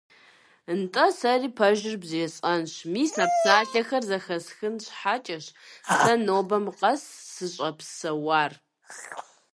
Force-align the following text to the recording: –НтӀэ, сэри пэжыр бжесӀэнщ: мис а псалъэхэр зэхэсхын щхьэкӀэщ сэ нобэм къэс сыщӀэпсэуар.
–НтӀэ, 0.79 1.05
сэри 1.19 1.49
пэжыр 1.57 1.95
бжесӀэнщ: 2.01 2.73
мис 2.93 3.13
а 3.23 3.25
псалъэхэр 3.31 4.03
зэхэсхын 4.09 4.75
щхьэкӀэщ 4.85 5.45
сэ 6.01 6.13
нобэм 6.25 6.65
къэс 6.79 7.01
сыщӀэпсэуар. 7.33 8.51